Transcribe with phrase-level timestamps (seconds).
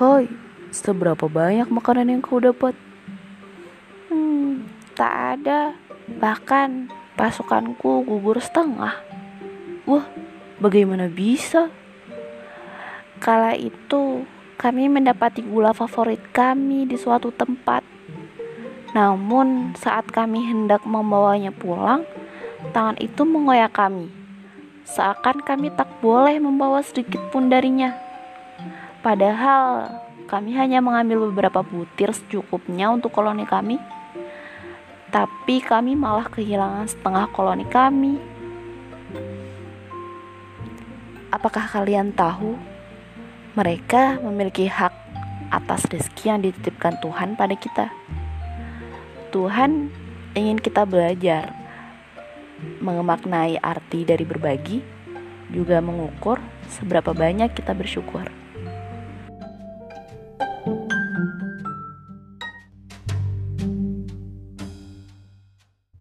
[0.00, 0.32] Hai,
[0.72, 2.72] seberapa banyak makanan yang kau dapat?
[4.08, 4.64] Hmm,
[4.96, 5.76] tak ada.
[6.08, 6.88] Bahkan
[7.20, 8.96] pasukanku gugur setengah.
[9.84, 10.08] Wah,
[10.56, 11.68] bagaimana bisa?
[13.20, 14.24] Kala itu,
[14.56, 17.84] kami mendapati gula favorit kami di suatu tempat.
[18.96, 22.08] Namun, saat kami hendak membawanya pulang,
[22.72, 24.08] tangan itu mengoyak kami.
[24.88, 27.92] Seakan kami tak boleh membawa sedikit pun darinya.
[29.00, 29.96] Padahal
[30.28, 33.80] kami hanya mengambil beberapa butir secukupnya untuk koloni kami.
[35.08, 38.20] Tapi kami malah kehilangan setengah koloni kami.
[41.32, 42.60] Apakah kalian tahu
[43.56, 44.92] mereka memiliki hak
[45.50, 47.90] atas rezeki yang dititipkan Tuhan pada kita?
[49.34, 49.90] Tuhan
[50.36, 51.54] ingin kita belajar
[52.78, 54.78] mengemaknai arti dari berbagi,
[55.50, 56.38] juga mengukur
[56.70, 58.39] seberapa banyak kita bersyukur.